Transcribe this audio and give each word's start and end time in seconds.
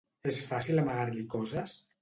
És 0.31 0.39
fàcil 0.53 0.83
amagar-li 0.85 1.29
coses? 1.37 1.81